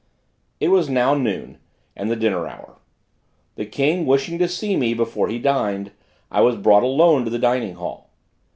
[0.59, 1.59] It was now noon,
[1.95, 2.79] and the dinner hour.
[3.53, 5.91] The king wishing to see me before he dined,
[6.31, 8.09] I was brought alone to the dining hall.